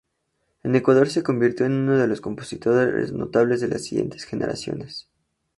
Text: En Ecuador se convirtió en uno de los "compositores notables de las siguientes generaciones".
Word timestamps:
En 0.63 0.73
Ecuador 0.75 1.09
se 1.09 1.21
convirtió 1.21 1.67
en 1.67 1.73
uno 1.73 1.95
de 1.95 2.07
los 2.07 2.21
"compositores 2.21 3.11
notables 3.11 3.61
de 3.61 3.67
las 3.67 3.83
siguientes 3.85 4.23
generaciones". 4.23 5.07